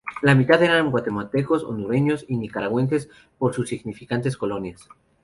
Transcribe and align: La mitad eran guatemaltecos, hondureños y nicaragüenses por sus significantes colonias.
La 0.23 0.33
mitad 0.33 0.63
eran 0.63 0.89
guatemaltecos, 0.89 1.63
hondureños 1.63 2.25
y 2.27 2.35
nicaragüenses 2.35 3.07
por 3.37 3.53
sus 3.53 3.69
significantes 3.69 4.35
colonias. 4.35 4.89